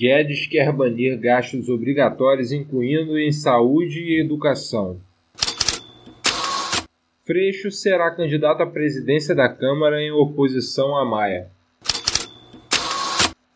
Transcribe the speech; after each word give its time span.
Guedes 0.00 0.46
quer 0.46 0.72
banir 0.72 1.18
gastos 1.18 1.68
obrigatórios, 1.68 2.52
incluindo 2.52 3.18
em 3.18 3.30
saúde 3.30 4.00
e 4.00 4.18
educação. 4.18 4.98
Freixo 7.26 7.70
será 7.70 8.10
candidato 8.10 8.62
à 8.62 8.66
presidência 8.66 9.34
da 9.34 9.46
Câmara 9.46 10.00
em 10.00 10.10
oposição 10.10 10.96
a 10.96 11.04
Maia. 11.04 11.50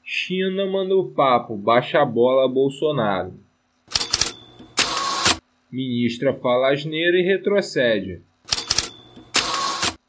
China 0.05 0.67
manda 0.67 0.95
o 0.95 1.09
papo, 1.13 1.57
baixa 1.57 2.03
a 2.03 2.05
bola 2.05 2.45
a 2.45 2.49
Bolsonaro. 2.49 3.33
Ministra 5.73 6.35
fala 6.35 6.75
asneira 6.75 7.17
e 7.17 7.23
retrocede. 7.23 8.21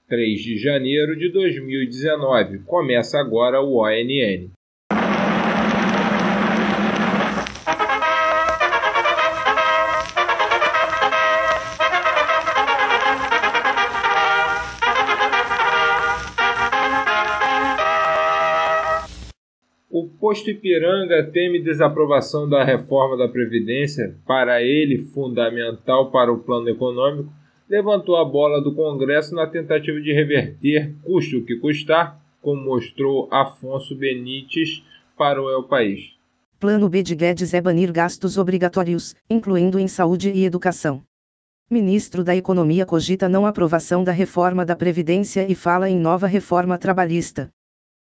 3 0.09 0.41
de 0.41 0.57
janeiro 0.57 1.17
de 1.17 1.31
2019. 1.31 2.59
Começa 2.65 3.17
agora 3.21 3.61
o 3.61 3.77
ONN. 3.77 4.54
Posto 20.35 20.49
Ipiranga 20.49 21.23
teme 21.31 21.63
desaprovação 21.63 22.49
da 22.49 22.61
reforma 22.61 23.15
da 23.15 23.25
Previdência, 23.25 24.17
para 24.27 24.61
ele 24.61 24.97
fundamental 24.97 26.11
para 26.11 26.29
o 26.29 26.39
plano 26.39 26.67
econômico, 26.67 27.31
levantou 27.69 28.17
a 28.17 28.25
bola 28.25 28.61
do 28.61 28.75
Congresso 28.75 29.33
na 29.33 29.47
tentativa 29.47 29.97
de 30.01 30.11
reverter, 30.11 30.93
custe 31.03 31.37
o 31.37 31.45
que 31.45 31.55
custar, 31.55 32.19
como 32.41 32.61
mostrou 32.61 33.29
Afonso 33.31 33.95
Benites 33.95 34.83
para 35.17 35.41
o 35.41 35.49
El 35.49 35.63
País. 35.63 36.01
Plano 36.59 36.89
B 36.89 37.01
de 37.01 37.15
Guedes 37.15 37.53
é 37.53 37.61
banir 37.61 37.93
gastos 37.93 38.37
obrigatórios, 38.37 39.15
incluindo 39.29 39.79
em 39.79 39.87
saúde 39.87 40.31
e 40.31 40.43
educação. 40.43 41.01
Ministro 41.71 42.25
da 42.25 42.35
Economia 42.35 42.85
cogita 42.85 43.29
não 43.29 43.45
aprovação 43.45 44.03
da 44.03 44.11
reforma 44.11 44.65
da 44.65 44.75
Previdência 44.75 45.49
e 45.49 45.55
fala 45.55 45.89
em 45.89 45.97
nova 45.97 46.27
reforma 46.27 46.77
trabalhista. 46.77 47.49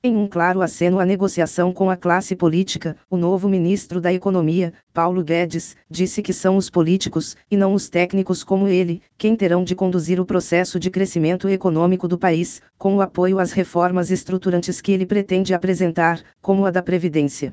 Em 0.04 0.16
um 0.16 0.26
claro 0.26 0.62
aceno 0.62 0.98
à 0.98 1.06
negociação 1.06 1.72
com 1.72 1.88
a 1.88 1.96
classe 1.96 2.34
política, 2.34 2.96
o 3.08 3.16
novo 3.16 3.48
ministro 3.48 4.00
da 4.00 4.12
Economia, 4.12 4.72
Paulo 4.92 5.22
Guedes, 5.22 5.76
disse 5.88 6.20
que 6.20 6.32
são 6.32 6.56
os 6.56 6.68
políticos, 6.68 7.36
e 7.48 7.56
não 7.56 7.72
os 7.72 7.88
técnicos 7.88 8.42
como 8.42 8.66
ele, 8.66 9.00
quem 9.16 9.36
terão 9.36 9.62
de 9.62 9.76
conduzir 9.76 10.18
o 10.18 10.26
processo 10.26 10.80
de 10.80 10.90
crescimento 10.90 11.48
econômico 11.48 12.08
do 12.08 12.18
país, 12.18 12.60
com 12.76 12.96
o 12.96 13.00
apoio 13.00 13.38
às 13.38 13.52
reformas 13.52 14.10
estruturantes 14.10 14.80
que 14.80 14.90
ele 14.90 15.06
pretende 15.06 15.54
apresentar, 15.54 16.20
como 16.40 16.66
a 16.66 16.72
da 16.72 16.82
Previdência. 16.82 17.52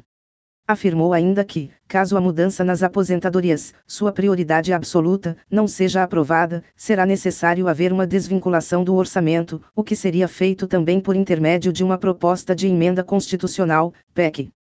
Afirmou 0.71 1.13
ainda 1.13 1.43
que, 1.43 1.71
caso 1.87 2.15
a 2.15 2.21
mudança 2.21 2.63
nas 2.63 2.83
aposentadorias, 2.83 3.73
sua 3.87 4.11
prioridade 4.11 4.71
absoluta, 4.71 5.35
não 5.49 5.67
seja 5.67 6.03
aprovada, 6.03 6.63
será 6.75 7.07
necessário 7.07 7.67
haver 7.67 7.91
uma 7.91 8.05
desvinculação 8.05 8.83
do 8.83 8.93
orçamento, 8.93 9.59
o 9.75 9.83
que 9.83 9.95
seria 9.95 10.27
feito 10.27 10.67
também 10.67 11.01
por 11.01 11.15
intermédio 11.15 11.73
de 11.73 11.83
uma 11.83 11.97
proposta 11.97 12.55
de 12.55 12.67
emenda 12.67 13.03
constitucional, 13.03 13.91
PEC. 14.13 14.51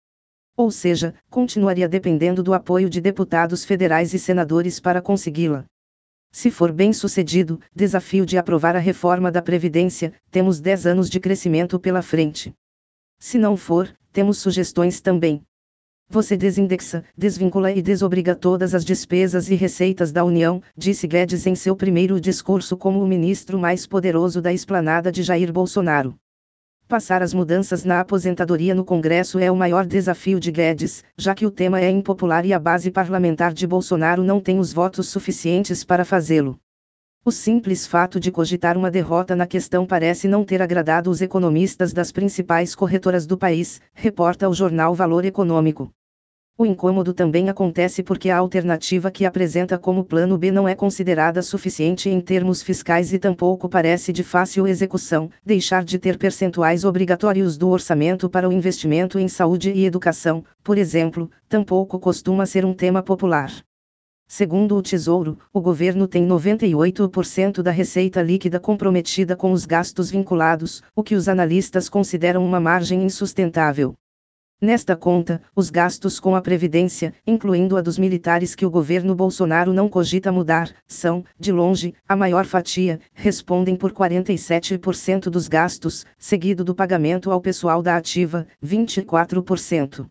Ou 0.57 0.71
seja, 0.71 1.13
continuaria 1.29 1.87
dependendo 1.87 2.41
do 2.41 2.55
apoio 2.55 2.89
de 2.89 2.99
deputados 2.99 3.63
federais 3.63 4.11
e 4.11 4.17
senadores 4.17 4.79
para 4.79 5.03
consegui-la. 5.03 5.63
Se 6.31 6.49
for 6.49 6.71
bem 6.71 6.91
sucedido, 6.91 7.61
desafio 7.71 8.25
de 8.25 8.35
aprovar 8.35 8.75
a 8.75 8.79
reforma 8.79 9.31
da 9.31 9.43
Previdência, 9.43 10.11
temos 10.31 10.59
10 10.59 10.87
anos 10.87 11.07
de 11.07 11.19
crescimento 11.19 11.79
pela 11.79 12.01
frente. 12.01 12.51
Se 13.19 13.37
não 13.37 13.55
for, 13.55 13.95
temos 14.11 14.39
sugestões 14.39 15.01
também. 15.01 15.43
Você 16.11 16.35
desindexa, 16.35 17.03
desvincula 17.15 17.71
e 17.71 17.83
desobriga 17.83 18.33
todas 18.33 18.73
as 18.73 18.83
despesas 18.83 19.47
e 19.47 19.53
receitas 19.53 20.11
da 20.11 20.25
União, 20.25 20.59
disse 20.75 21.05
Guedes 21.05 21.45
em 21.45 21.53
seu 21.53 21.75
primeiro 21.75 22.19
discurso 22.19 22.75
como 22.75 22.99
o 22.99 23.07
ministro 23.07 23.59
mais 23.59 23.85
poderoso 23.85 24.41
da 24.41 24.51
esplanada 24.51 25.11
de 25.11 25.21
Jair 25.21 25.53
Bolsonaro. 25.53 26.15
Passar 26.87 27.21
as 27.21 27.31
mudanças 27.31 27.85
na 27.85 27.99
aposentadoria 27.99 28.73
no 28.73 28.83
Congresso 28.83 29.37
é 29.37 29.51
o 29.51 29.55
maior 29.55 29.85
desafio 29.85 30.39
de 30.39 30.51
Guedes, 30.51 31.03
já 31.15 31.35
que 31.35 31.45
o 31.45 31.51
tema 31.51 31.79
é 31.79 31.91
impopular 31.91 32.43
e 32.43 32.53
a 32.53 32.59
base 32.59 32.89
parlamentar 32.89 33.53
de 33.53 33.67
Bolsonaro 33.67 34.23
não 34.23 34.41
tem 34.41 34.57
os 34.57 34.73
votos 34.73 35.09
suficientes 35.09 35.83
para 35.83 36.03
fazê-lo. 36.03 36.59
O 37.23 37.31
simples 37.31 37.85
fato 37.85 38.19
de 38.19 38.31
cogitar 38.31 38.75
uma 38.75 38.89
derrota 38.89 39.35
na 39.35 39.45
questão 39.45 39.85
parece 39.85 40.27
não 40.27 40.43
ter 40.43 40.59
agradado 40.59 41.11
os 41.11 41.21
economistas 41.21 41.93
das 41.93 42.11
principais 42.11 42.73
corretoras 42.73 43.27
do 43.27 43.37
país, 43.37 43.79
reporta 43.93 44.49
o 44.49 44.55
jornal 44.55 44.95
Valor 44.95 45.23
Econômico. 45.23 45.93
O 46.61 46.65
incômodo 46.65 47.13
também 47.13 47.47
acontece 47.47 48.03
porque 48.03 48.29
a 48.29 48.37
alternativa 48.37 49.09
que 49.09 49.25
apresenta 49.25 49.77
como 49.77 50.03
plano 50.03 50.37
B 50.37 50.51
não 50.51 50.67
é 50.67 50.75
considerada 50.75 51.41
suficiente 51.41 52.09
em 52.09 52.19
termos 52.19 52.61
fiscais 52.61 53.13
e 53.13 53.17
tampouco 53.17 53.69
parece 53.69 54.11
de 54.11 54.25
fácil 54.25 54.67
execução. 54.67 55.29
Deixar 55.45 55.85
de 55.85 55.97
ter 55.97 56.17
percentuais 56.17 56.83
obrigatórios 56.83 57.57
do 57.57 57.69
orçamento 57.69 58.29
para 58.29 58.49
o 58.49 58.51
investimento 58.51 59.17
em 59.17 59.29
saúde 59.29 59.71
e 59.71 59.85
educação, 59.85 60.43
por 60.61 60.77
exemplo, 60.77 61.31
tampouco 61.47 61.97
costuma 61.97 62.45
ser 62.45 62.65
um 62.65 62.73
tema 62.73 63.01
popular. 63.01 63.53
Segundo 64.27 64.75
o 64.75 64.81
Tesouro, 64.81 65.39
o 65.53 65.61
governo 65.61 66.09
tem 66.09 66.27
98% 66.27 67.61
da 67.61 67.71
receita 67.71 68.21
líquida 68.21 68.59
comprometida 68.59 69.33
com 69.33 69.53
os 69.53 69.65
gastos 69.65 70.11
vinculados, 70.11 70.83
o 70.93 71.03
que 71.03 71.15
os 71.15 71.29
analistas 71.29 71.87
consideram 71.87 72.45
uma 72.45 72.59
margem 72.59 73.01
insustentável. 73.05 73.95
Nesta 74.61 74.93
conta, 74.93 75.41
os 75.55 75.69
gastos 75.69 76.19
com 76.19 76.35
a 76.35 76.41
Previdência, 76.41 77.13
incluindo 77.25 77.77
a 77.77 77.81
dos 77.81 77.97
militares 77.97 78.53
que 78.53 78.65
o 78.65 78.69
governo 78.69 79.15
Bolsonaro 79.15 79.71
não 79.71 79.87
cogita 79.87 80.33
mudar, 80.33 80.69
são, 80.85 81.23
de 81.39 81.49
longe, 81.49 81.93
a 82.05 82.13
maior 82.13 82.45
fatia, 82.45 82.99
respondem 83.13 83.77
por 83.77 83.93
47% 83.93 85.29
dos 85.29 85.47
gastos, 85.47 86.05
seguido 86.17 86.65
do 86.65 86.75
pagamento 86.75 87.31
ao 87.31 87.39
pessoal 87.39 87.81
da 87.81 87.95
ativa, 87.95 88.45
24%. 88.61 90.05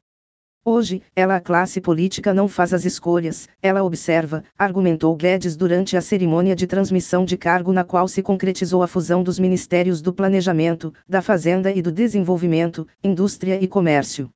Hoje, 0.65 1.03
ela 1.15 1.37
a 1.37 1.41
classe 1.43 1.79
política 1.79 2.33
não 2.33 2.49
faz 2.49 2.73
as 2.73 2.87
escolhas, 2.87 3.51
ela 3.61 3.85
observa, 3.85 4.43
argumentou 4.59 5.15
Guedes 5.15 5.59
durante 5.59 5.95
a 5.95 6.01
cerimônia 6.01 6.57
de 6.57 6.67
transmissão 6.67 7.23
de 7.27 7.37
cargo 7.37 7.71
na 7.71 7.85
qual 7.85 8.09
se 8.09 8.23
concretizou 8.23 8.83
a 8.83 8.87
fusão 8.87 9.23
dos 9.23 9.39
Ministérios 9.39 10.01
do 10.01 10.11
Planejamento, 10.11 10.91
da 11.07 11.21
Fazenda 11.21 11.71
e 11.71 11.83
do 11.83 11.93
Desenvolvimento, 11.93 12.87
Indústria 13.05 13.63
e 13.63 13.69
Comércio. 13.69 14.31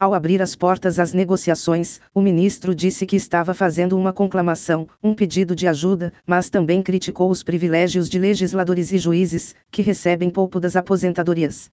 Ao 0.00 0.14
abrir 0.14 0.40
as 0.40 0.56
portas 0.56 0.98
às 0.98 1.12
negociações, 1.12 2.00
o 2.14 2.22
ministro 2.22 2.74
disse 2.74 3.04
que 3.04 3.16
estava 3.16 3.52
fazendo 3.52 3.98
uma 3.98 4.14
conclamação, 4.14 4.88
um 5.02 5.14
pedido 5.14 5.54
de 5.54 5.68
ajuda, 5.68 6.10
mas 6.26 6.48
também 6.48 6.82
criticou 6.82 7.30
os 7.30 7.42
privilégios 7.42 8.08
de 8.08 8.18
legisladores 8.18 8.92
e 8.92 8.98
juízes, 8.98 9.54
que 9.70 9.82
recebem 9.82 10.30
pouco 10.30 10.58
das 10.58 10.74
aposentadorias. 10.74 11.68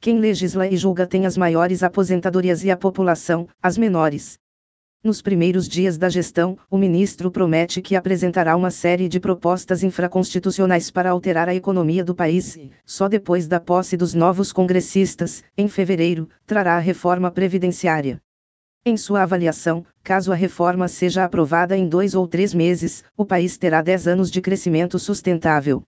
Quem 0.00 0.18
legisla 0.18 0.66
e 0.66 0.76
julga 0.76 1.06
tem 1.06 1.24
as 1.24 1.36
maiores 1.36 1.84
aposentadorias 1.84 2.64
e 2.64 2.70
a 2.72 2.76
população, 2.76 3.46
as 3.62 3.78
menores. 3.78 4.41
Nos 5.04 5.20
primeiros 5.20 5.68
dias 5.68 5.98
da 5.98 6.08
gestão, 6.08 6.56
o 6.70 6.78
ministro 6.78 7.28
promete 7.28 7.82
que 7.82 7.96
apresentará 7.96 8.54
uma 8.54 8.70
série 8.70 9.08
de 9.08 9.18
propostas 9.18 9.82
infraconstitucionais 9.82 10.92
para 10.92 11.10
alterar 11.10 11.48
a 11.48 11.54
economia 11.56 12.04
do 12.04 12.14
país 12.14 12.54
e, 12.54 12.70
só 12.86 13.08
depois 13.08 13.48
da 13.48 13.58
posse 13.58 13.96
dos 13.96 14.14
novos 14.14 14.52
congressistas, 14.52 15.42
em 15.58 15.66
fevereiro, 15.66 16.28
trará 16.46 16.76
a 16.76 16.78
reforma 16.78 17.32
previdenciária. 17.32 18.20
Em 18.86 18.96
sua 18.96 19.24
avaliação, 19.24 19.84
caso 20.04 20.30
a 20.30 20.36
reforma 20.36 20.86
seja 20.86 21.24
aprovada 21.24 21.76
em 21.76 21.88
dois 21.88 22.14
ou 22.14 22.28
três 22.28 22.54
meses, 22.54 23.02
o 23.16 23.26
país 23.26 23.58
terá 23.58 23.82
dez 23.82 24.06
anos 24.06 24.30
de 24.30 24.40
crescimento 24.40 25.00
sustentável. 25.00 25.82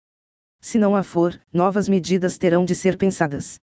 Se 0.60 0.76
não 0.76 0.96
a 0.96 1.04
for, 1.04 1.40
novas 1.52 1.88
medidas 1.88 2.36
terão 2.36 2.64
de 2.64 2.74
ser 2.74 2.96
pensadas. 2.96 3.60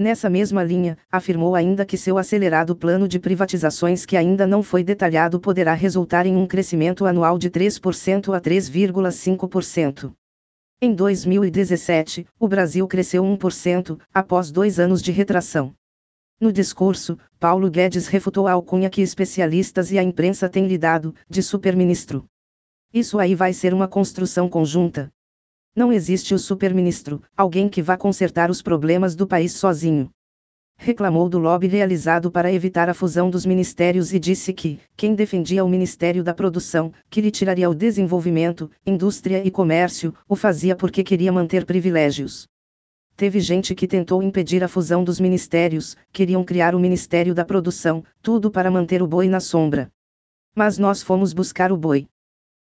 Nessa 0.00 0.30
mesma 0.30 0.62
linha, 0.62 0.96
afirmou 1.10 1.56
ainda 1.56 1.84
que 1.84 1.96
seu 1.96 2.18
acelerado 2.18 2.76
plano 2.76 3.08
de 3.08 3.18
privatizações 3.18 4.06
que 4.06 4.16
ainda 4.16 4.46
não 4.46 4.62
foi 4.62 4.84
detalhado 4.84 5.40
poderá 5.40 5.74
resultar 5.74 6.24
em 6.24 6.36
um 6.36 6.46
crescimento 6.46 7.04
anual 7.04 7.36
de 7.36 7.50
3% 7.50 8.32
a 8.32 8.40
3,5%. 8.40 10.12
Em 10.80 10.94
2017, 10.94 12.24
o 12.38 12.46
Brasil 12.46 12.86
cresceu 12.86 13.24
1%, 13.24 13.98
após 14.14 14.52
dois 14.52 14.78
anos 14.78 15.02
de 15.02 15.10
retração. 15.10 15.74
No 16.40 16.52
discurso, 16.52 17.18
Paulo 17.40 17.68
Guedes 17.68 18.06
refutou 18.06 18.46
a 18.46 18.52
alcunha 18.52 18.88
que 18.88 19.02
especialistas 19.02 19.90
e 19.90 19.98
a 19.98 20.02
imprensa 20.04 20.48
têm 20.48 20.68
lhe 20.68 20.78
dado, 20.78 21.12
de 21.28 21.42
superministro. 21.42 22.24
Isso 22.94 23.18
aí 23.18 23.34
vai 23.34 23.52
ser 23.52 23.74
uma 23.74 23.88
construção 23.88 24.48
conjunta, 24.48 25.12
não 25.78 25.92
existe 25.92 26.34
o 26.34 26.38
superministro, 26.40 27.22
alguém 27.36 27.68
que 27.68 27.80
vá 27.80 27.96
consertar 27.96 28.50
os 28.50 28.60
problemas 28.60 29.14
do 29.14 29.28
país 29.28 29.52
sozinho. 29.52 30.10
Reclamou 30.76 31.28
do 31.28 31.38
lobby 31.38 31.68
realizado 31.68 32.32
para 32.32 32.52
evitar 32.52 32.88
a 32.88 32.94
fusão 32.94 33.30
dos 33.30 33.46
ministérios 33.46 34.12
e 34.12 34.18
disse 34.18 34.52
que, 34.52 34.80
quem 34.96 35.14
defendia 35.14 35.64
o 35.64 35.68
Ministério 35.68 36.24
da 36.24 36.34
Produção, 36.34 36.92
que 37.08 37.20
lhe 37.20 37.30
tiraria 37.30 37.70
o 37.70 37.74
desenvolvimento, 37.76 38.68
indústria 38.84 39.40
e 39.46 39.52
comércio, 39.52 40.12
o 40.28 40.34
fazia 40.34 40.74
porque 40.74 41.04
queria 41.04 41.32
manter 41.32 41.64
privilégios. 41.64 42.48
teve 43.18 43.40
gente 43.40 43.74
que 43.74 43.88
tentou 43.88 44.22
impedir 44.22 44.62
a 44.62 44.68
fusão 44.68 45.02
dos 45.02 45.18
ministérios, 45.18 45.96
queriam 46.12 46.44
criar 46.44 46.72
o 46.74 46.78
Ministério 46.78 47.34
da 47.34 47.44
Produção, 47.44 48.04
tudo 48.22 48.48
para 48.48 48.70
manter 48.70 49.02
o 49.02 49.08
boi 49.08 49.28
na 49.28 49.40
sombra. 49.40 49.90
Mas 50.54 50.78
nós 50.78 51.02
fomos 51.02 51.32
buscar 51.32 51.72
o 51.72 51.76
boi. 51.76 52.06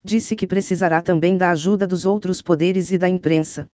Disse 0.04 0.36
que 0.36 0.46
precisará 0.46 1.02
também 1.02 1.36
da 1.36 1.50
ajuda 1.50 1.86
dos 1.86 2.04
outros 2.04 2.40
poderes 2.40 2.90
e 2.90 2.98
da 2.98 3.08
imprensa. 3.08 3.68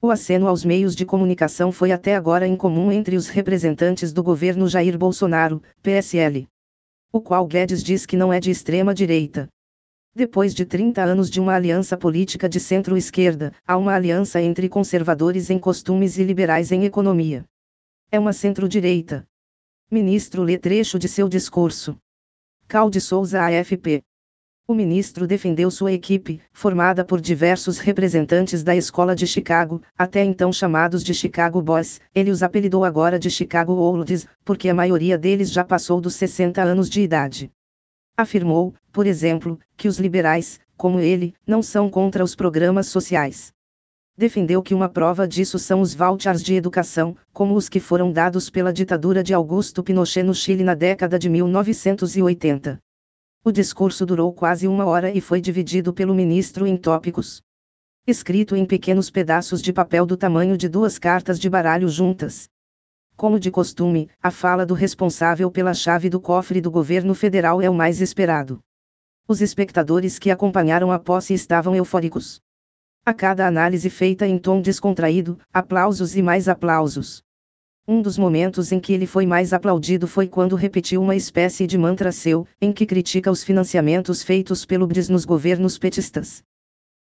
O 0.00 0.10
aceno 0.10 0.46
aos 0.46 0.64
meios 0.64 0.94
de 0.94 1.06
comunicação 1.06 1.72
foi 1.72 1.90
até 1.90 2.14
agora 2.14 2.46
incomum 2.46 2.92
entre 2.92 3.16
os 3.16 3.28
representantes 3.28 4.12
do 4.12 4.22
governo 4.22 4.68
Jair 4.68 4.96
Bolsonaro, 4.96 5.62
PSL. 5.82 6.46
O 7.10 7.20
qual 7.20 7.46
Guedes 7.46 7.82
diz 7.82 8.04
que 8.04 8.16
não 8.16 8.32
é 8.32 8.38
de 8.38 8.50
extrema 8.50 8.94
direita. 8.94 9.48
Depois 10.14 10.54
de 10.54 10.64
30 10.64 11.02
anos 11.02 11.30
de 11.30 11.40
uma 11.40 11.54
aliança 11.54 11.96
política 11.96 12.48
de 12.48 12.60
centro-esquerda, 12.60 13.52
há 13.66 13.76
uma 13.76 13.94
aliança 13.94 14.40
entre 14.40 14.68
conservadores 14.68 15.50
em 15.50 15.58
costumes 15.58 16.16
e 16.18 16.24
liberais 16.24 16.72
em 16.72 16.84
economia. 16.84 17.44
É 18.10 18.18
uma 18.18 18.32
centro-direita. 18.32 19.26
Ministro 19.90 20.42
lê 20.42 20.56
trecho 20.58 20.98
de 20.98 21.08
seu 21.08 21.28
discurso. 21.28 21.98
Calde 22.68 23.00
Souza 23.00 23.42
AFP. 23.42 24.02
O 24.68 24.74
ministro 24.74 25.28
defendeu 25.28 25.70
sua 25.70 25.92
equipe, 25.92 26.40
formada 26.52 27.04
por 27.04 27.20
diversos 27.20 27.78
representantes 27.78 28.64
da 28.64 28.74
escola 28.74 29.14
de 29.14 29.24
Chicago, 29.24 29.80
até 29.96 30.24
então 30.24 30.52
chamados 30.52 31.04
de 31.04 31.14
Chicago 31.14 31.62
Boys, 31.62 32.00
ele 32.12 32.32
os 32.32 32.42
apelidou 32.42 32.84
agora 32.84 33.16
de 33.16 33.30
Chicago 33.30 33.74
Olds, 33.74 34.26
porque 34.44 34.68
a 34.68 34.74
maioria 34.74 35.16
deles 35.16 35.52
já 35.52 35.62
passou 35.62 36.00
dos 36.00 36.16
60 36.16 36.60
anos 36.60 36.90
de 36.90 37.00
idade. 37.00 37.48
Afirmou, 38.16 38.74
por 38.90 39.06
exemplo, 39.06 39.56
que 39.76 39.86
os 39.86 40.00
liberais, 40.00 40.58
como 40.76 40.98
ele, 40.98 41.32
não 41.46 41.62
são 41.62 41.88
contra 41.88 42.24
os 42.24 42.34
programas 42.34 42.88
sociais. 42.88 43.52
Defendeu 44.18 44.60
que 44.64 44.74
uma 44.74 44.88
prova 44.88 45.28
disso 45.28 45.60
são 45.60 45.80
os 45.80 45.94
vouchers 45.94 46.42
de 46.42 46.54
educação, 46.56 47.16
como 47.32 47.54
os 47.54 47.68
que 47.68 47.78
foram 47.78 48.10
dados 48.10 48.50
pela 48.50 48.72
ditadura 48.72 49.22
de 49.22 49.32
Augusto 49.32 49.80
Pinochet 49.80 50.24
no 50.24 50.34
Chile 50.34 50.64
na 50.64 50.74
década 50.74 51.20
de 51.20 51.28
1980. 51.28 52.80
O 53.46 53.52
discurso 53.52 54.04
durou 54.04 54.32
quase 54.32 54.66
uma 54.66 54.86
hora 54.86 55.08
e 55.08 55.20
foi 55.20 55.40
dividido 55.40 55.94
pelo 55.94 56.12
ministro 56.12 56.66
em 56.66 56.76
tópicos. 56.76 57.40
Escrito 58.04 58.56
em 58.56 58.66
pequenos 58.66 59.08
pedaços 59.08 59.62
de 59.62 59.72
papel 59.72 60.04
do 60.04 60.16
tamanho 60.16 60.58
de 60.58 60.68
duas 60.68 60.98
cartas 60.98 61.38
de 61.38 61.48
baralho 61.48 61.88
juntas. 61.88 62.48
Como 63.16 63.38
de 63.38 63.52
costume, 63.52 64.10
a 64.20 64.32
fala 64.32 64.66
do 64.66 64.74
responsável 64.74 65.48
pela 65.48 65.74
chave 65.74 66.10
do 66.10 66.20
cofre 66.20 66.60
do 66.60 66.72
governo 66.72 67.14
federal 67.14 67.62
é 67.62 67.70
o 67.70 67.74
mais 67.74 68.00
esperado. 68.00 68.58
Os 69.28 69.40
espectadores 69.40 70.18
que 70.18 70.32
acompanharam 70.32 70.90
a 70.90 70.98
posse 70.98 71.32
estavam 71.32 71.76
eufóricos. 71.76 72.40
A 73.04 73.14
cada 73.14 73.46
análise 73.46 73.88
feita 73.88 74.26
em 74.26 74.40
tom 74.40 74.60
descontraído, 74.60 75.38
aplausos 75.52 76.16
e 76.16 76.20
mais 76.20 76.48
aplausos. 76.48 77.22
Um 77.88 78.02
dos 78.02 78.18
momentos 78.18 78.72
em 78.72 78.80
que 78.80 78.92
ele 78.92 79.06
foi 79.06 79.24
mais 79.24 79.52
aplaudido 79.52 80.08
foi 80.08 80.26
quando 80.26 80.56
repetiu 80.56 81.00
uma 81.00 81.14
espécie 81.14 81.68
de 81.68 81.78
mantra 81.78 82.10
seu, 82.10 82.44
em 82.60 82.72
que 82.72 82.84
critica 82.84 83.30
os 83.30 83.44
financiamentos 83.44 84.24
feitos 84.24 84.66
pelo 84.66 84.88
BRIS 84.88 85.08
nos 85.08 85.24
governos 85.24 85.78
petistas. 85.78 86.42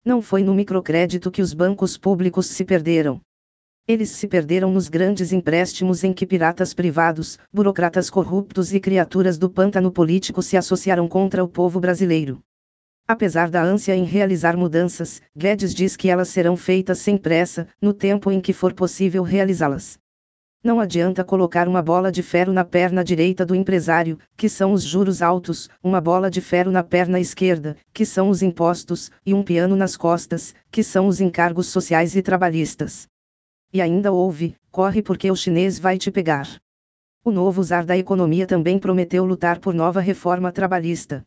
Não 0.04 0.22
foi 0.22 0.44
no 0.44 0.54
microcrédito 0.54 1.32
que 1.32 1.42
os 1.42 1.54
bancos 1.54 1.98
públicos 1.98 2.48
se 2.48 2.66
perderam. 2.66 3.22
Eles 3.88 4.10
se 4.10 4.28
perderam 4.28 4.74
nos 4.74 4.90
grandes 4.90 5.32
empréstimos 5.32 6.04
em 6.04 6.12
que 6.12 6.28
piratas 6.28 6.74
privados, 6.74 7.40
burocratas 7.50 8.10
corruptos 8.10 8.74
e 8.74 8.80
criaturas 8.82 9.38
do 9.38 9.50
pântano 9.50 9.90
político 9.90 10.42
se 10.42 10.58
associaram 10.58 11.08
contra 11.08 11.42
o 11.42 11.48
povo 11.48 11.80
brasileiro. 11.80 12.42
Apesar 13.08 13.50
da 13.50 13.64
ânsia 13.64 13.96
em 13.96 14.04
realizar 14.04 14.58
mudanças, 14.58 15.22
Guedes 15.34 15.74
diz 15.74 15.96
que 15.96 16.10
elas 16.10 16.28
serão 16.28 16.58
feitas 16.58 17.00
sem 17.00 17.18
pressa, 17.18 17.70
no 17.82 17.94
tempo 17.94 18.30
em 18.30 18.42
que 18.42 18.52
for 18.52 18.74
possível 18.74 19.24
realizá-las. 19.24 20.03
Não 20.64 20.80
adianta 20.80 21.26
colocar 21.26 21.68
uma 21.68 21.82
bola 21.82 22.10
de 22.10 22.24
ferro 22.24 22.54
na 22.54 22.64
perna 22.64 23.04
direita 23.04 23.46
do 23.46 23.54
empresário, 23.54 24.18
que 24.38 24.48
são 24.48 24.72
os 24.72 24.82
juros 24.82 25.22
altos, 25.22 25.70
uma 25.84 26.00
bola 26.00 26.32
de 26.32 26.40
ferro 26.40 26.72
na 26.72 26.82
perna 26.82 27.20
esquerda, 27.20 27.76
que 27.94 28.06
são 28.06 28.30
os 28.30 28.42
impostos, 28.42 29.12
e 29.26 29.34
um 29.34 29.44
piano 29.44 29.76
nas 29.76 29.98
costas, 29.98 30.56
que 30.72 30.82
são 30.82 31.08
os 31.08 31.20
encargos 31.20 31.68
sociais 31.68 32.16
e 32.16 32.22
trabalhistas. 32.22 33.10
E 33.74 33.82
ainda 33.82 34.14
houve, 34.14 34.56
corre 34.72 35.02
porque 35.02 35.30
o 35.30 35.36
chinês 35.36 35.78
vai 35.78 35.98
te 35.98 36.10
pegar. 36.10 36.48
O 37.26 37.30
novo 37.30 37.62
czar 37.62 37.86
da 37.86 37.98
economia 37.98 38.48
também 38.48 38.80
prometeu 38.80 39.26
lutar 39.26 39.60
por 39.60 39.74
nova 39.74 40.00
reforma 40.00 40.50
trabalhista. 40.50 41.26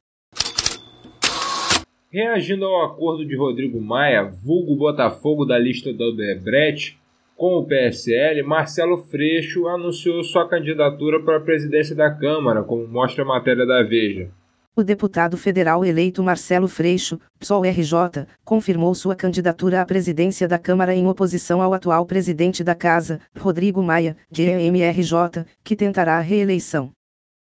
Reagindo 2.10 2.64
ao 2.64 2.86
acordo 2.86 3.26
de 3.26 3.36
Rodrigo 3.36 3.82
Maia, 3.82 4.24
vulgo 4.24 4.74
Botafogo 4.76 5.44
da 5.44 5.58
lista 5.58 5.92
do 5.92 6.04
Odebrecht, 6.04 6.98
com 7.36 7.58
o 7.58 7.66
PSL, 7.66 8.42
Marcelo 8.42 8.96
Freixo 8.96 9.68
anunciou 9.68 10.24
sua 10.24 10.48
candidatura 10.48 11.22
para 11.22 11.36
a 11.36 11.40
presidência 11.40 11.94
da 11.94 12.10
Câmara, 12.10 12.62
como 12.62 12.88
mostra 12.88 13.22
a 13.22 13.26
matéria 13.26 13.66
da 13.66 13.82
Veja. 13.82 14.30
O 14.74 14.82
deputado 14.82 15.36
federal 15.36 15.84
eleito 15.84 16.22
Marcelo 16.22 16.66
Freixo, 16.66 17.18
PSOL-RJ, 17.38 18.26
confirmou 18.44 18.94
sua 18.94 19.14
candidatura 19.14 19.80
à 19.80 19.86
presidência 19.86 20.48
da 20.48 20.58
Câmara 20.58 20.94
em 20.94 21.06
oposição 21.06 21.62
ao 21.62 21.72
atual 21.72 22.04
presidente 22.06 22.64
da 22.64 22.74
Casa, 22.74 23.20
Rodrigo 23.38 23.82
Maia, 23.82 24.16
GMRJ, 24.30 25.46
que 25.62 25.76
tentará 25.76 26.16
a 26.16 26.20
reeleição. 26.20 26.90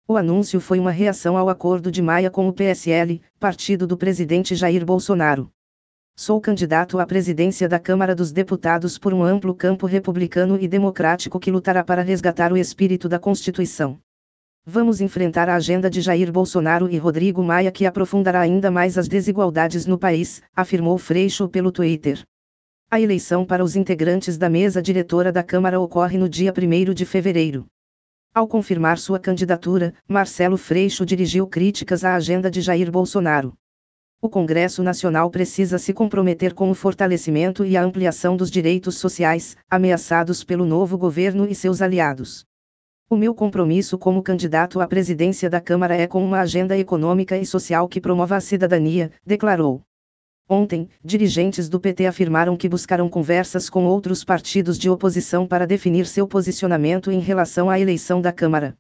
O 0.08 0.18
anúncio 0.18 0.60
foi 0.60 0.78
uma 0.78 0.92
reação 0.92 1.36
ao 1.36 1.50
acordo 1.50 1.92
de 1.92 2.00
Maia 2.02 2.30
com 2.30 2.48
o 2.48 2.54
PSL, 2.54 3.22
partido 3.40 3.88
do 3.88 3.98
presidente 3.98 4.54
Jair 4.54 4.86
Bolsonaro. 4.86 5.50
Sou 6.18 6.40
candidato 6.40 6.98
à 6.98 7.06
presidência 7.06 7.68
da 7.68 7.78
Câmara 7.78 8.16
dos 8.16 8.32
Deputados 8.32 8.98
por 8.98 9.14
um 9.14 9.22
amplo 9.22 9.54
campo 9.54 9.86
republicano 9.86 10.58
e 10.58 10.66
democrático 10.66 11.38
que 11.38 11.52
lutará 11.52 11.84
para 11.84 12.02
resgatar 12.02 12.54
o 12.54 12.58
espírito 12.58 13.10
da 13.10 13.20
Constituição. 13.20 14.00
Vamos 14.66 15.02
enfrentar 15.02 15.50
a 15.50 15.56
agenda 15.56 15.90
de 15.90 16.00
Jair 16.00 16.32
Bolsonaro 16.32 16.90
e 16.90 16.98
Rodrigo 16.98 17.44
Maia 17.44 17.70
que 17.70 17.86
aprofundará 17.86 18.40
ainda 18.40 18.72
mais 18.72 18.98
as 18.98 19.10
desigualdades 19.10 19.86
no 19.86 19.98
país, 19.98 20.42
afirmou 20.56 20.98
Freixo 20.98 21.50
pelo 21.50 21.70
Twitter. 21.70 22.24
A 22.90 23.02
eleição 23.02 23.46
para 23.46 23.62
os 23.62 23.76
integrantes 23.76 24.38
da 24.38 24.50
mesa 24.50 24.82
diretora 24.82 25.34
da 25.34 25.44
Câmara 25.44 25.82
ocorre 25.82 26.18
no 26.18 26.30
dia 26.30 26.54
1 26.58 26.94
de 26.94 27.06
fevereiro. 27.06 27.66
Ao 28.34 28.48
confirmar 28.48 28.98
sua 29.00 29.20
candidatura, 29.20 29.94
Marcelo 30.08 30.56
Freixo 30.56 31.06
dirigiu 31.06 31.46
críticas 31.46 32.06
à 32.06 32.16
agenda 32.16 32.50
de 32.50 32.62
Jair 32.62 32.90
Bolsonaro. 32.90 33.54
O 34.26 34.30
Congresso 34.30 34.82
Nacional 34.82 35.30
precisa 35.30 35.78
se 35.78 35.94
comprometer 35.94 36.56
com 36.56 36.72
o 36.72 36.74
fortalecimento 36.74 37.64
e 37.64 37.78
a 37.78 37.84
ampliação 37.84 38.36
dos 38.36 38.50
direitos 38.50 38.98
sociais, 38.98 39.56
ameaçados 39.70 40.44
pelo 40.44 40.66
novo 40.66 40.98
governo 40.98 41.48
e 41.48 41.54
seus 41.54 41.80
aliados. 41.80 42.44
O 43.08 43.16
meu 43.16 43.36
compromisso 43.36 44.00
como 44.00 44.24
candidato 44.24 44.82
à 44.82 44.88
presidência 44.88 45.48
da 45.48 45.62
Câmara 45.62 45.96
é 45.96 46.08
com 46.08 46.26
uma 46.26 46.40
agenda 46.40 46.76
econômica 46.76 47.38
e 47.38 47.46
social 47.46 47.88
que 47.88 48.02
promova 48.02 48.36
a 48.36 48.42
cidadania, 48.42 49.12
declarou. 49.24 49.84
Ontem, 50.50 50.90
dirigentes 51.04 51.70
do 51.70 51.80
PT 51.80 52.08
afirmaram 52.08 52.58
que 52.58 52.68
buscaram 52.68 53.08
conversas 53.08 53.70
com 53.70 53.86
outros 53.86 54.24
partidos 54.24 54.80
de 54.80 54.90
oposição 54.90 55.46
para 55.46 55.68
definir 55.68 56.08
seu 56.08 56.28
posicionamento 56.28 57.12
em 57.12 57.20
relação 57.20 57.70
à 57.70 57.80
eleição 57.80 58.20
da 58.20 58.32
Câmara. 58.32 58.76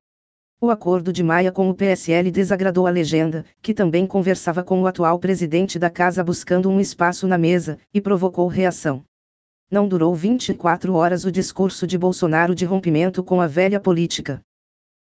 O 0.61 0.69
acordo 0.69 1.11
de 1.11 1.21
Maia 1.21 1.51
com 1.51 1.69
o 1.69 1.75
PSL 1.75 2.31
desagradou 2.31 2.87
a 2.87 2.89
legenda, 2.89 3.43
que 3.61 3.73
também 3.73 4.07
conversava 4.07 4.63
com 4.63 4.81
o 4.81 4.87
atual 4.87 5.19
presidente 5.19 5.77
da 5.77 5.89
casa 5.89 6.23
buscando 6.23 6.69
um 6.69 6.79
espaço 6.79 7.27
na 7.27 7.37
mesa, 7.37 7.77
e 7.93 7.99
provocou 7.99 8.47
reação. 8.47 9.03
Não 9.69 9.85
durou 9.85 10.15
24 10.15 10.93
horas 10.93 11.25
o 11.25 11.31
discurso 11.31 11.85
de 11.85 11.97
Bolsonaro 11.97 12.55
de 12.55 12.63
rompimento 12.63 13.21
com 13.21 13.41
a 13.41 13.47
velha 13.47 13.81
política. 13.81 14.41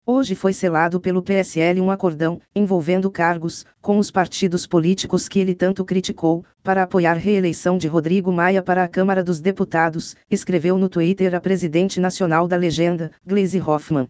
Hoje 0.04 0.34
foi 0.34 0.52
selado 0.52 1.00
pelo 1.00 1.23
PSL 1.23 1.80
um 1.80 1.90
acordão, 1.90 2.40
envolvendo 2.52 3.08
cargos, 3.08 3.64
com 3.80 3.96
os 3.99 4.11
partidos 4.11 4.66
políticos 4.66 5.28
que 5.28 5.38
ele 5.38 5.54
tanto 5.54 5.84
criticou, 5.84 6.44
para 6.64 6.82
apoiar 6.82 7.14
reeleição 7.14 7.78
de 7.78 7.87
Rodrigo 7.87 8.32
Maia 8.32 8.61
para 8.61 8.82
a 8.82 8.88
Câmara 8.88 9.23
dos 9.23 9.40
Deputados, 9.40 10.16
escreveu 10.28 10.76
no 10.76 10.88
Twitter 10.88 11.32
a 11.32 11.40
presidente 11.40 12.00
nacional 12.00 12.49
da 12.49 12.56
legenda, 12.56 13.12
Gleisi 13.25 13.61
Hoffmann. 13.61 14.08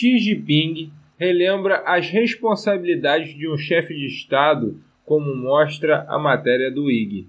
Xi 0.00 0.18
Jinping 0.18 0.90
relembra 1.18 1.82
as 1.84 2.08
responsabilidades 2.08 3.36
de 3.36 3.46
um 3.46 3.58
chefe 3.58 3.94
de 3.94 4.06
Estado, 4.06 4.82
como 5.04 5.36
mostra 5.36 6.06
a 6.08 6.18
matéria 6.18 6.70
do 6.70 6.90
IG. 6.90 7.28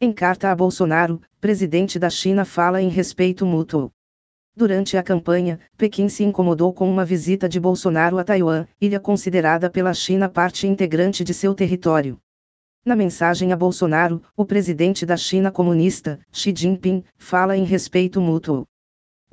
Em 0.00 0.12
carta 0.12 0.50
a 0.50 0.56
Bolsonaro, 0.56 1.20
presidente 1.40 2.00
da 2.00 2.10
China 2.10 2.44
fala 2.44 2.82
em 2.82 2.88
respeito 2.88 3.46
mútuo. 3.46 3.92
Durante 4.56 4.96
a 4.96 5.04
campanha, 5.04 5.60
Pequim 5.78 6.08
se 6.08 6.24
incomodou 6.24 6.74
com 6.74 6.90
uma 6.90 7.04
visita 7.04 7.48
de 7.48 7.60
Bolsonaro 7.60 8.18
a 8.18 8.24
Taiwan, 8.24 8.66
ilha 8.80 8.98
considerada 8.98 9.70
pela 9.70 9.94
China 9.94 10.28
parte 10.28 10.66
integrante 10.66 11.22
de 11.22 11.32
seu 11.32 11.54
território. 11.54 12.18
Na 12.84 12.96
mensagem 12.96 13.52
a 13.52 13.56
Bolsonaro, 13.56 14.20
o 14.36 14.44
presidente 14.44 15.06
da 15.06 15.16
China 15.16 15.52
comunista, 15.52 16.18
Xi 16.32 16.52
Jinping, 16.56 17.04
fala 17.16 17.56
em 17.56 17.62
respeito 17.62 18.20
mútuo. 18.20 18.66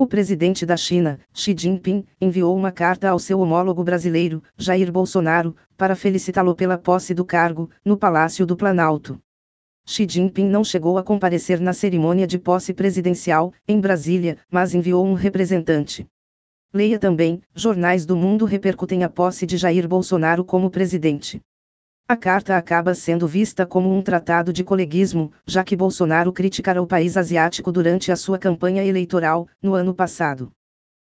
O 0.00 0.06
presidente 0.06 0.64
da 0.64 0.76
China, 0.76 1.18
Xi 1.34 1.52
Jinping, 1.58 2.04
enviou 2.20 2.56
uma 2.56 2.70
carta 2.70 3.08
ao 3.08 3.18
seu 3.18 3.40
homólogo 3.40 3.82
brasileiro, 3.82 4.40
Jair 4.56 4.92
Bolsonaro, 4.92 5.56
para 5.76 5.96
felicitá-lo 5.96 6.54
pela 6.54 6.78
posse 6.78 7.12
do 7.12 7.24
cargo, 7.24 7.68
no 7.84 7.96
Palácio 7.96 8.46
do 8.46 8.56
Planalto. 8.56 9.20
Xi 9.84 10.06
Jinping 10.08 10.46
não 10.46 10.62
chegou 10.62 10.98
a 10.98 11.02
comparecer 11.02 11.58
na 11.58 11.72
cerimônia 11.72 12.28
de 12.28 12.38
posse 12.38 12.72
presidencial, 12.72 13.52
em 13.66 13.80
Brasília, 13.80 14.38
mas 14.48 14.72
enviou 14.72 15.04
um 15.04 15.14
representante. 15.14 16.06
Leia 16.72 17.00
também: 17.00 17.42
jornais 17.52 18.06
do 18.06 18.14
mundo 18.14 18.44
repercutem 18.44 19.02
a 19.02 19.08
posse 19.08 19.46
de 19.46 19.56
Jair 19.56 19.88
Bolsonaro 19.88 20.44
como 20.44 20.70
presidente. 20.70 21.40
A 22.10 22.16
carta 22.16 22.56
acaba 22.56 22.94
sendo 22.94 23.28
vista 23.28 23.66
como 23.66 23.94
um 23.94 24.00
tratado 24.00 24.50
de 24.50 24.64
coleguismo, 24.64 25.30
já 25.46 25.62
que 25.62 25.76
Bolsonaro 25.76 26.32
criticara 26.32 26.80
o 26.80 26.86
país 26.86 27.18
asiático 27.18 27.70
durante 27.70 28.10
a 28.10 28.16
sua 28.16 28.38
campanha 28.38 28.82
eleitoral, 28.82 29.46
no 29.62 29.74
ano 29.74 29.94
passado. 29.94 30.50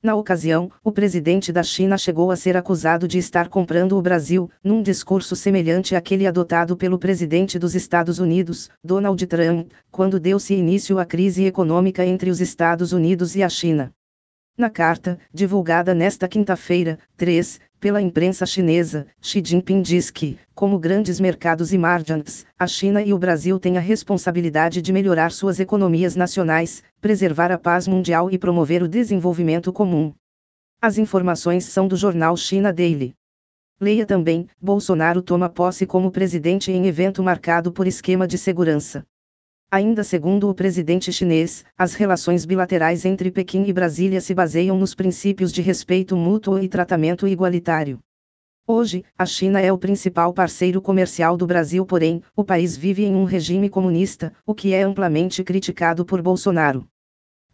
Na 0.03 0.15
ocasião, 0.15 0.71
o 0.85 0.93
presidente 0.93 1.51
da 1.51 1.63
China 1.63 1.97
chegou 1.97 2.31
a 2.31 2.37
ser 2.37 2.59
acusado 2.59 3.09
de 3.09 3.17
estar 3.17 3.49
comprando 3.49 3.97
o 3.97 4.03
Brasil, 4.03 4.51
num 4.63 4.83
discurso 4.83 5.35
semelhante 5.35 5.97
àquele 5.97 6.27
adotado 6.27 6.77
pelo 6.77 6.99
presidente 6.99 7.59
dos 7.59 7.75
Estados 7.75 8.19
Unidos, 8.19 8.69
Donald 8.85 9.27
Trump, 9.27 9.73
quando 9.91 10.21
deu-se 10.21 10.53
início 10.53 10.99
à 10.99 11.07
crise 11.07 11.47
econômica 11.47 12.05
entre 12.05 12.29
os 12.29 12.39
Estados 12.39 12.93
Unidos 12.93 13.35
e 13.35 13.43
a 13.43 13.49
China. 13.49 13.95
Na 14.57 14.69
carta, 14.69 15.19
divulgada 15.33 15.95
nesta 15.95 16.29
quinta-feira, 16.29 16.99
3, 17.17 17.59
pela 17.81 18.03
imprensa 18.03 18.45
chinesa, 18.45 19.07
Xi 19.19 19.43
Jinping 19.43 19.81
diz 19.81 20.11
que, 20.11 20.39
como 20.55 20.79
grandes 20.79 21.19
mercados 21.19 21.73
emergentes, 21.73 22.45
a 22.59 22.67
China 22.67 23.03
e 23.03 23.15
o 23.15 23.19
Brasil 23.19 23.59
têm 23.59 23.79
a 23.79 23.81
responsabilidade 23.81 24.83
de 24.83 24.93
melhorar 24.93 25.33
suas 25.33 25.59
economias 25.59 26.15
nacionais, 26.15 26.83
preservar 27.01 27.51
a 27.51 27.59
paz 27.59 27.89
mundial 27.89 28.31
e 28.31 28.39
promover 28.39 28.83
o 28.83 28.89
desenvolvimento 28.89 29.73
comum. 29.73 30.13
As 30.83 30.99
informações 30.99 31.65
são 31.65 31.89
do 31.89 31.97
jornal 31.97 32.37
China 32.37 32.71
Daily. 32.71 33.15
Leia 33.81 34.05
também: 34.05 34.47
Bolsonaro 34.61 35.23
toma 35.23 35.49
posse 35.49 35.87
como 35.87 36.11
presidente 36.11 36.71
em 36.71 36.87
evento 36.87 37.23
marcado 37.23 37.73
por 37.73 37.87
esquema 37.87 38.29
de 38.29 38.37
segurança. 38.37 39.03
Ainda 39.75 40.05
segundo 40.05 40.51
o 40.51 40.55
presidente 40.55 41.11
chinês, 41.11 41.65
as 41.79 41.95
relações 41.95 42.45
bilaterais 42.45 43.07
entre 43.07 43.31
Pequim 43.31 43.65
e 43.67 43.73
Brasília 43.73 44.21
se 44.21 44.35
baseiam 44.35 44.79
nos 44.79 44.95
princípios 44.95 45.51
de 45.51 45.63
respeito 45.63 46.15
mútuo 46.15 46.59
e 46.59 46.69
tratamento 46.69 47.27
igualitário. 47.27 47.99
Hoje, 48.67 49.03
a 49.17 49.25
China 49.25 49.63
é 49.63 49.73
o 49.73 49.79
principal 49.79 50.35
parceiro 50.35 50.83
comercial 50.83 51.39
do 51.39 51.47
Brasil, 51.47 51.87
porém, 51.87 52.21
o 52.37 52.45
país 52.45 52.77
vive 52.77 53.07
em 53.07 53.15
um 53.15 53.25
regime 53.25 53.71
comunista, 53.71 54.35
o 54.45 54.55
que 54.55 54.75
é 54.75 54.83
amplamente 54.83 55.43
criticado 55.43 56.05
por 56.05 56.21
Bolsonaro. 56.21 56.87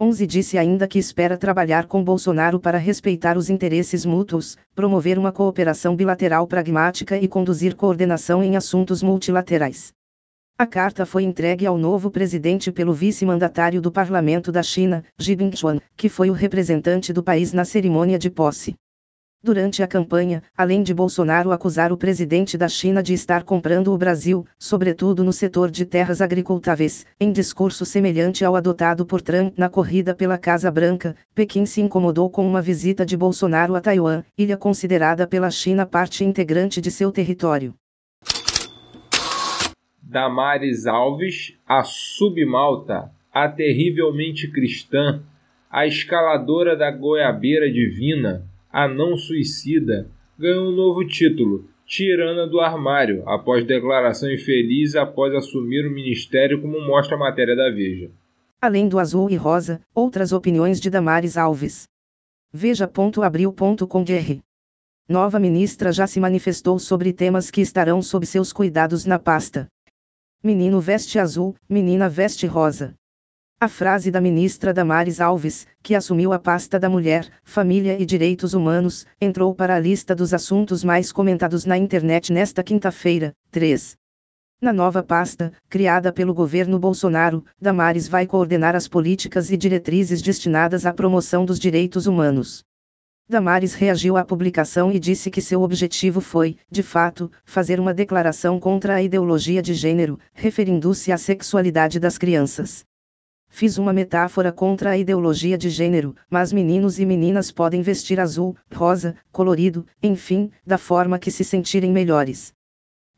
11 0.00 0.26
disse 0.26 0.58
ainda 0.58 0.88
que 0.88 0.98
espera 0.98 1.38
trabalhar 1.38 1.86
com 1.86 2.02
Bolsonaro 2.02 2.58
para 2.58 2.78
respeitar 2.78 3.38
os 3.38 3.48
interesses 3.48 4.04
mútuos, 4.04 4.56
promover 4.74 5.20
uma 5.20 5.30
cooperação 5.30 5.94
bilateral 5.94 6.48
pragmática 6.48 7.16
e 7.16 7.28
conduzir 7.28 7.76
coordenação 7.76 8.42
em 8.42 8.56
assuntos 8.56 9.04
multilaterais. 9.04 9.96
A 10.60 10.66
carta 10.66 11.06
foi 11.06 11.22
entregue 11.22 11.64
ao 11.66 11.78
novo 11.78 12.10
presidente 12.10 12.72
pelo 12.72 12.92
vice-mandatário 12.92 13.80
do 13.80 13.92
Parlamento 13.92 14.50
da 14.50 14.60
China, 14.60 15.04
Xi 15.16 15.36
Jinping, 15.38 15.80
que 15.96 16.08
foi 16.08 16.30
o 16.30 16.32
representante 16.32 17.12
do 17.12 17.22
país 17.22 17.52
na 17.52 17.64
cerimônia 17.64 18.18
de 18.18 18.28
posse. 18.28 18.74
Durante 19.40 19.84
a 19.84 19.86
campanha, 19.86 20.42
além 20.56 20.82
de 20.82 20.92
Bolsonaro 20.92 21.52
acusar 21.52 21.92
o 21.92 21.96
presidente 21.96 22.58
da 22.58 22.66
China 22.66 23.04
de 23.04 23.14
estar 23.14 23.44
comprando 23.44 23.92
o 23.92 23.96
Brasil, 23.96 24.44
sobretudo 24.58 25.22
no 25.22 25.32
setor 25.32 25.70
de 25.70 25.86
terras 25.86 26.20
agricultáveis, 26.20 27.06
em 27.20 27.30
discurso 27.30 27.84
semelhante 27.84 28.44
ao 28.44 28.56
adotado 28.56 29.06
por 29.06 29.22
Trump 29.22 29.56
na 29.56 29.68
corrida 29.68 30.12
pela 30.12 30.36
Casa 30.36 30.72
Branca, 30.72 31.14
Pequim 31.36 31.66
se 31.66 31.80
incomodou 31.80 32.28
com 32.28 32.44
uma 32.44 32.60
visita 32.60 33.06
de 33.06 33.16
Bolsonaro 33.16 33.76
a 33.76 33.80
Taiwan, 33.80 34.24
ilha 34.36 34.56
considerada 34.56 35.24
pela 35.24 35.52
China 35.52 35.86
parte 35.86 36.24
integrante 36.24 36.80
de 36.80 36.90
seu 36.90 37.12
território. 37.12 37.76
Damares 40.10 40.86
Alves, 40.86 41.54
a 41.68 41.84
submalta, 41.84 43.12
a 43.30 43.46
terrivelmente 43.46 44.50
cristã, 44.50 45.22
a 45.70 45.86
escaladora 45.86 46.74
da 46.74 46.90
goiabeira 46.90 47.70
divina, 47.70 48.42
a 48.72 48.88
não 48.88 49.18
suicida, 49.18 50.10
ganhou 50.38 50.72
um 50.72 50.74
novo 50.74 51.06
título, 51.06 51.68
Tirana 51.84 52.46
do 52.46 52.58
Armário, 52.58 53.22
após 53.28 53.66
declaração 53.66 54.32
infeliz 54.32 54.96
após 54.96 55.34
assumir 55.34 55.86
o 55.86 55.94
ministério, 55.94 56.58
como 56.58 56.80
mostra 56.80 57.14
a 57.14 57.18
matéria 57.18 57.54
da 57.54 57.68
Veja. 57.68 58.10
Além 58.62 58.88
do 58.88 58.98
azul 58.98 59.28
e 59.28 59.36
rosa, 59.36 59.78
outras 59.94 60.32
opiniões 60.32 60.80
de 60.80 60.88
Damares 60.88 61.36
Alves. 61.36 61.86
Veja.abril.com.br 62.50 64.40
Nova 65.06 65.38
ministra 65.38 65.92
já 65.92 66.06
se 66.06 66.18
manifestou 66.18 66.78
sobre 66.78 67.12
temas 67.12 67.50
que 67.50 67.60
estarão 67.60 68.00
sob 68.00 68.24
seus 68.24 68.54
cuidados 68.54 69.04
na 69.04 69.18
pasta. 69.18 69.68
Menino 70.40 70.80
veste 70.80 71.18
azul, 71.18 71.56
menina 71.68 72.08
veste 72.08 72.46
rosa. 72.46 72.94
A 73.60 73.66
frase 73.66 74.08
da 74.08 74.20
ministra 74.20 74.72
Damares 74.72 75.20
Alves, 75.20 75.66
que 75.82 75.96
assumiu 75.96 76.32
a 76.32 76.38
pasta 76.38 76.78
da 76.78 76.88
Mulher, 76.88 77.28
Família 77.42 78.00
e 78.00 78.06
Direitos 78.06 78.54
Humanos, 78.54 79.04
entrou 79.20 79.52
para 79.52 79.74
a 79.74 79.80
lista 79.80 80.14
dos 80.14 80.32
assuntos 80.32 80.84
mais 80.84 81.10
comentados 81.10 81.64
na 81.64 81.76
internet 81.76 82.32
nesta 82.32 82.62
quinta-feira, 82.62 83.32
3. 83.50 83.96
Na 84.60 84.72
nova 84.72 85.02
pasta, 85.02 85.52
criada 85.68 86.12
pelo 86.12 86.32
governo 86.32 86.78
Bolsonaro, 86.78 87.44
Damares 87.60 88.06
vai 88.06 88.24
coordenar 88.24 88.76
as 88.76 88.86
políticas 88.86 89.50
e 89.50 89.56
diretrizes 89.56 90.22
destinadas 90.22 90.86
à 90.86 90.94
promoção 90.94 91.44
dos 91.44 91.58
direitos 91.58 92.06
humanos. 92.06 92.62
Damares 93.30 93.74
reagiu 93.74 94.16
à 94.16 94.24
publicação 94.24 94.90
e 94.90 94.98
disse 94.98 95.30
que 95.30 95.42
seu 95.42 95.60
objetivo 95.60 96.18
foi, 96.18 96.56
de 96.70 96.82
fato, 96.82 97.30
fazer 97.44 97.78
uma 97.78 97.92
declaração 97.92 98.58
contra 98.58 98.94
a 98.94 99.02
ideologia 99.02 99.60
de 99.60 99.74
gênero, 99.74 100.18
referindo-se 100.32 101.12
à 101.12 101.18
sexualidade 101.18 102.00
das 102.00 102.16
crianças. 102.16 102.86
Fiz 103.50 103.76
uma 103.76 103.92
metáfora 103.92 104.50
contra 104.50 104.90
a 104.90 104.96
ideologia 104.96 105.58
de 105.58 105.68
gênero, 105.68 106.16
mas 106.30 106.54
meninos 106.54 106.98
e 106.98 107.04
meninas 107.04 107.52
podem 107.52 107.82
vestir 107.82 108.18
azul, 108.18 108.56
rosa, 108.74 109.14
colorido, 109.30 109.84
enfim, 110.02 110.50
da 110.66 110.78
forma 110.78 111.18
que 111.18 111.30
se 111.30 111.44
sentirem 111.44 111.92
melhores. 111.92 112.54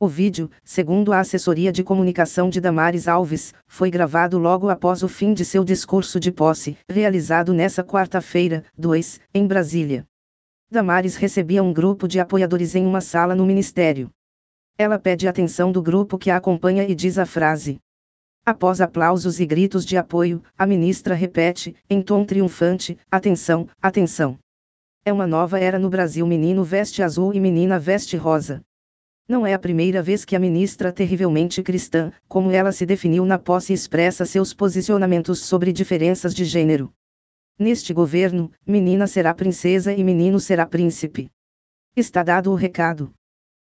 O 0.02 0.08
vídeo, 0.08 0.50
segundo 0.64 1.12
a 1.12 1.20
assessoria 1.20 1.70
de 1.70 1.84
comunicação 1.84 2.48
de 2.48 2.58
Damares 2.58 3.06
Alves, 3.06 3.52
foi 3.68 3.90
gravado 3.90 4.38
logo 4.38 4.70
após 4.70 5.02
o 5.02 5.08
fim 5.08 5.34
de 5.34 5.44
seu 5.44 5.62
discurso 5.62 6.18
de 6.18 6.32
posse, 6.32 6.78
realizado 6.88 7.52
nessa 7.52 7.84
quarta-feira, 7.84 8.64
2, 8.78 9.20
em 9.34 9.46
Brasília. 9.46 10.06
Damares 10.70 11.16
recebia 11.16 11.62
um 11.62 11.70
grupo 11.70 12.08
de 12.08 12.18
apoiadores 12.18 12.74
em 12.74 12.86
uma 12.86 13.02
sala 13.02 13.34
no 13.34 13.44
ministério. 13.44 14.08
Ela 14.78 14.98
pede 14.98 15.28
atenção 15.28 15.70
do 15.70 15.82
grupo 15.82 16.16
que 16.16 16.30
a 16.30 16.36
acompanha 16.38 16.88
e 16.88 16.94
diz 16.94 17.18
a 17.18 17.26
frase: 17.26 17.78
Após 18.42 18.80
aplausos 18.80 19.38
e 19.38 19.44
gritos 19.44 19.84
de 19.84 19.98
apoio, 19.98 20.42
a 20.56 20.64
ministra 20.64 21.14
repete, 21.14 21.76
em 21.90 22.00
tom 22.00 22.24
triunfante: 22.24 22.96
Atenção, 23.10 23.68
atenção. 23.82 24.38
É 25.04 25.12
uma 25.12 25.26
nova 25.26 25.60
era 25.60 25.78
no 25.78 25.90
Brasil: 25.90 26.26
menino 26.26 26.64
veste 26.64 27.02
azul 27.02 27.34
e 27.34 27.38
menina 27.38 27.78
veste 27.78 28.16
rosa. 28.16 28.62
Não 29.30 29.46
é 29.46 29.54
a 29.54 29.60
primeira 29.60 30.02
vez 30.02 30.24
que 30.24 30.34
a 30.34 30.40
ministra 30.40 30.90
terrivelmente 30.90 31.62
cristã, 31.62 32.10
como 32.26 32.50
ela 32.50 32.72
se 32.72 32.84
definiu 32.84 33.24
na 33.24 33.38
posse, 33.38 33.72
expressa 33.72 34.26
seus 34.26 34.52
posicionamentos 34.52 35.38
sobre 35.38 35.72
diferenças 35.72 36.34
de 36.34 36.44
gênero. 36.44 36.92
Neste 37.56 37.94
governo, 37.94 38.50
menina 38.66 39.06
será 39.06 39.32
princesa 39.32 39.92
e 39.92 40.02
menino 40.02 40.40
será 40.40 40.66
príncipe. 40.66 41.30
Está 41.94 42.24
dado 42.24 42.50
o 42.50 42.56
recado. 42.56 43.12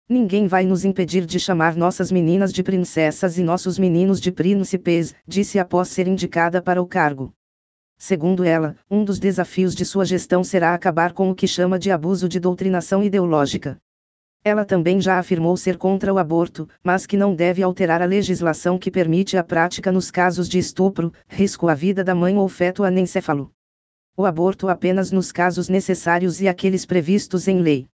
Ninguém 0.08 0.48
vai 0.48 0.66
nos 0.66 0.86
impedir 0.86 1.26
de 1.26 1.38
chamar 1.42 1.76
nossas 1.76 2.10
meninas 2.10 2.54
de 2.54 2.64
princesas 2.64 3.38
e 3.38 3.44
nossos 3.44 3.78
meninos 3.78 4.22
de 4.22 4.32
príncipes, 4.32 5.14
disse 5.28 5.60
após 5.60 5.90
ser 5.90 6.08
indicada 6.08 6.62
para 6.62 6.82
o 6.82 6.88
cargo. 6.88 7.34
Segundo 7.98 8.46
ela, 8.46 8.78
um 8.90 9.04
dos 9.04 9.20
desafios 9.20 9.76
de 9.76 9.84
sua 9.84 10.06
gestão 10.06 10.42
será 10.42 10.74
acabar 10.74 11.12
com 11.12 11.30
o 11.30 11.36
que 11.36 11.46
chama 11.46 11.78
de 11.78 11.92
abuso 11.92 12.30
de 12.30 12.40
doutrinação 12.40 13.04
ideológica. 13.04 13.78
Ela 14.44 14.64
também 14.64 15.02
já 15.02 15.20
afirmou 15.20 15.58
ser 15.58 15.78
contra 15.78 16.14
o 16.14 16.18
aborto, 16.18 16.68
mas 16.82 17.06
que 17.06 17.18
não 17.18 17.36
deve 17.36 17.62
alterar 17.62 18.02
a 18.02 18.06
legislação 18.06 18.78
que 18.78 18.90
permite 18.90 19.38
a 19.38 19.44
prática 19.44 19.92
nos 19.92 20.10
casos 20.10 20.48
de 20.48 20.58
estupro, 20.58 21.12
risco 21.28 21.68
à 21.68 21.74
vida 21.74 22.04
da 22.04 22.16
mãe 22.16 22.38
ou 22.38 22.48
feto 22.48 22.84
anencefalo. 22.84 23.52
O 24.16 24.26
aborto 24.26 24.70
apenas 24.70 25.12
nos 25.12 25.32
casos 25.32 25.68
necessários 25.68 26.42
e 26.42 26.48
aqueles 26.48 26.86
previstos 26.86 27.48
em 27.48 27.60
lei. 27.60 27.88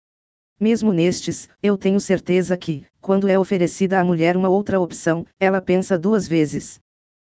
Mesmo 0.60 0.94
nestes, 0.94 1.50
eu 1.62 1.78
tenho 1.78 2.00
certeza 2.00 2.56
que, 2.56 2.86
quando 3.02 3.28
é 3.28 3.38
oferecida 3.38 4.00
à 4.00 4.04
mulher 4.04 4.38
uma 4.38 4.50
outra 4.50 4.80
opção, 4.80 5.26
ela 5.40 5.62
pensa 5.62 5.98
duas 5.98 6.28
vezes. 6.28 6.80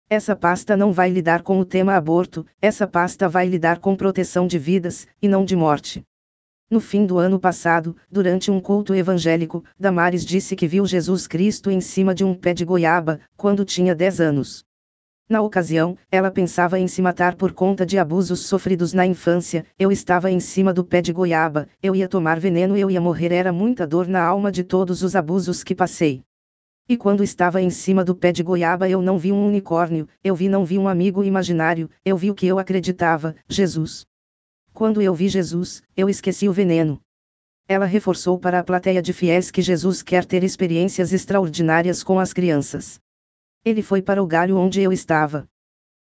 Essa 0.08 0.34
pasta 0.34 0.76
não 0.76 0.92
vai 0.92 1.10
lidar 1.10 1.42
com 1.42 1.60
o 1.60 1.64
tema 1.64 1.94
aborto, 1.94 2.46
essa 2.60 2.86
pasta 2.86 3.28
vai 3.28 3.46
lidar 3.46 3.78
com 3.78 3.94
proteção 3.94 4.46
de 4.46 4.58
vidas, 4.58 5.06
e 5.20 5.28
não 5.28 5.44
de 5.44 5.54
morte. 5.54 6.02
No 6.70 6.78
fim 6.78 7.04
do 7.04 7.18
ano 7.18 7.40
passado, 7.40 7.96
durante 8.08 8.48
um 8.48 8.60
culto 8.60 8.94
evangélico, 8.94 9.64
Damares 9.76 10.24
disse 10.24 10.54
que 10.54 10.68
viu 10.68 10.86
Jesus 10.86 11.26
Cristo 11.26 11.68
em 11.68 11.80
cima 11.80 12.14
de 12.14 12.24
um 12.24 12.32
pé 12.32 12.54
de 12.54 12.64
goiaba, 12.64 13.18
quando 13.36 13.64
tinha 13.64 13.92
10 13.92 14.20
anos. 14.20 14.64
Na 15.28 15.42
ocasião, 15.42 15.98
ela 16.12 16.30
pensava 16.30 16.78
em 16.78 16.86
se 16.86 17.02
matar 17.02 17.34
por 17.34 17.52
conta 17.52 17.84
de 17.84 17.98
abusos 17.98 18.46
sofridos 18.46 18.92
na 18.92 19.04
infância. 19.04 19.66
Eu 19.76 19.90
estava 19.90 20.30
em 20.30 20.38
cima 20.38 20.72
do 20.72 20.84
pé 20.84 21.02
de 21.02 21.12
goiaba, 21.12 21.68
eu 21.82 21.92
ia 21.96 22.06
tomar 22.06 22.38
veneno, 22.38 22.76
eu 22.76 22.88
ia 22.88 23.00
morrer, 23.00 23.32
era 23.32 23.52
muita 23.52 23.84
dor 23.84 24.06
na 24.06 24.22
alma 24.22 24.52
de 24.52 24.62
todos 24.62 25.02
os 25.02 25.16
abusos 25.16 25.64
que 25.64 25.74
passei. 25.74 26.22
E 26.88 26.96
quando 26.96 27.24
estava 27.24 27.60
em 27.60 27.70
cima 27.70 28.04
do 28.04 28.14
pé 28.14 28.30
de 28.30 28.44
goiaba 28.44 28.88
eu 28.88 29.02
não 29.02 29.18
vi 29.18 29.32
um 29.32 29.44
unicórnio, 29.44 30.06
eu 30.22 30.36
vi 30.36 30.48
não 30.48 30.64
vi 30.64 30.78
um 30.78 30.86
amigo 30.86 31.24
imaginário, 31.24 31.90
eu 32.04 32.16
vi 32.16 32.30
o 32.30 32.34
que 32.34 32.46
eu 32.46 32.60
acreditava, 32.60 33.34
Jesus. 33.48 34.06
Quando 34.72 35.02
eu 35.02 35.14
vi 35.14 35.28
Jesus, 35.28 35.82
eu 35.96 36.08
esqueci 36.08 36.48
o 36.48 36.52
veneno. 36.52 37.00
Ela 37.68 37.84
reforçou 37.84 38.38
para 38.38 38.58
a 38.58 38.64
plateia 38.64 39.00
de 39.00 39.12
fiéis 39.12 39.50
que 39.50 39.62
Jesus 39.62 40.02
quer 40.02 40.24
ter 40.24 40.42
experiências 40.42 41.12
extraordinárias 41.12 42.02
com 42.02 42.18
as 42.18 42.32
crianças. 42.32 42.98
Ele 43.64 43.82
foi 43.82 44.02
para 44.02 44.22
o 44.22 44.26
galho 44.26 44.56
onde 44.56 44.80
eu 44.80 44.92
estava. 44.92 45.46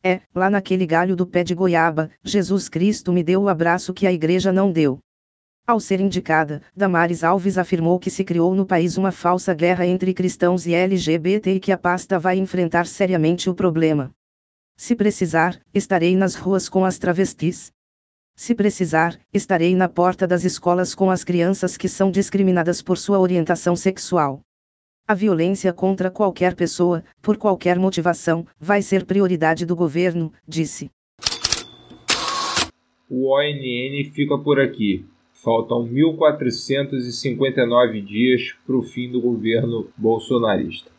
É, 0.02 0.23
lá 0.35 0.49
naquele 0.49 0.87
galho 0.87 1.14
do 1.14 1.26
pé 1.26 1.45
de 1.45 1.55
goiaba, 1.55 2.11
Jesus 2.25 2.69
Cristo 2.69 3.12
me 3.12 3.23
deu 3.23 3.43
o 3.43 3.49
abraço 3.49 3.93
que 3.93 4.07
a 4.07 4.12
igreja 4.12 4.50
não 4.50 4.73
deu. 4.73 4.99
Ao 5.67 5.79
ser 5.79 6.00
indicada, 6.00 6.62
Damares 6.75 7.23
Alves 7.23 7.59
afirmou 7.59 7.99
que 7.99 8.11
se 8.11 8.25
criou 8.25 8.55
no 8.55 8.64
país 8.64 8.97
uma 8.97 9.12
falsa 9.12 9.52
guerra 9.52 9.87
entre 9.87 10.14
cristãos 10.14 10.67
e 10.67 10.73
LGBT 10.73 11.55
e 11.55 11.61
que 11.61 11.71
a 11.71 11.79
pasta 11.79 12.19
vai 12.19 12.38
enfrentar 12.38 12.87
seriamente 12.87 13.50
o 13.50 13.55
problema. 13.55 14.11
Se 14.76 14.97
precisar, 14.97 15.61
estarei 15.75 16.17
nas 16.17 16.35
ruas 16.35 16.69
com 16.69 16.85
as 16.85 16.99
travestis. 16.99 17.71
Se 18.42 18.54
precisar, 18.54 19.20
estarei 19.35 19.76
na 19.76 19.87
porta 19.87 20.26
das 20.26 20.44
escolas 20.44 20.94
com 20.94 21.11
as 21.11 21.23
crianças 21.23 21.76
que 21.76 21.87
são 21.87 22.11
discriminadas 22.11 22.80
por 22.80 22.97
sua 22.97 23.20
orientação 23.20 23.76
sexual. 23.76 24.40
A 25.06 25.12
violência 25.12 25.75
contra 25.75 26.11
qualquer 26.11 26.54
pessoa, 26.54 27.04
por 27.20 27.37
qualquer 27.37 27.78
motivação, 27.78 28.47
vai 28.59 28.80
ser 28.80 29.04
prioridade 29.04 29.66
do 29.66 29.76
governo, 29.76 30.32
disse. 30.49 30.90
O 33.11 33.30
ONN 33.30 34.11
fica 34.14 34.38
por 34.38 34.59
aqui. 34.59 35.04
Faltam 35.35 35.87
1.459 35.87 38.02
dias 38.02 38.54
para 38.66 38.75
o 38.75 38.82
fim 38.82 39.12
do 39.12 39.20
governo 39.20 39.90
bolsonarista. 39.99 40.90